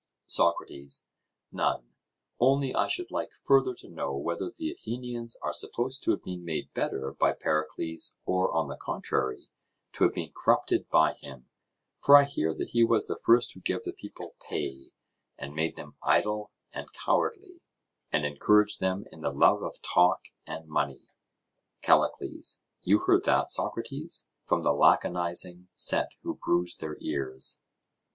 [0.25, 1.05] SOCRATES:
[1.51, 1.93] None;
[2.39, 6.43] only I should like further to know whether the Athenians are supposed to have been
[6.43, 9.47] made better by Pericles, or, on the contrary,
[9.91, 11.49] to have been corrupted by him;
[11.97, 14.89] for I hear that he was the first who gave the people pay,
[15.37, 17.61] and made them idle and cowardly,
[18.11, 21.09] and encouraged them in the love of talk and money.
[21.83, 27.61] CALLICLES: You heard that, Socrates, from the laconising set who bruise their ears.